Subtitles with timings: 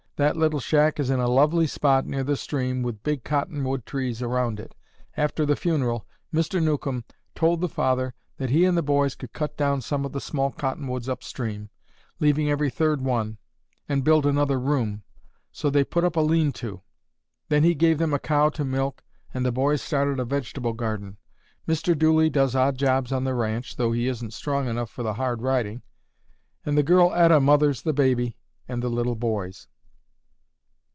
[0.23, 4.21] That little shack is in a lovely spot near the stream with big cottonwood trees
[4.21, 4.75] around it.
[5.17, 6.61] After the funeral, Mr.
[6.61, 10.21] Newcomb told the father that he and the boys could cut down some of the
[10.21, 11.71] small cottonwoods upstream,
[12.19, 13.39] leaving every third one,
[13.89, 15.01] and build another room,
[15.51, 16.83] so they put up a lean to.
[17.49, 21.17] Then he gave them a cow to milk and the boys started a vegetable garden.
[21.67, 21.97] Mr.
[21.97, 25.81] Dooley does odd jobs on the ranch, though he isn't strong enough for hard riding,
[26.63, 28.37] and the girl Etta mothers the baby
[28.67, 29.67] and the little boys."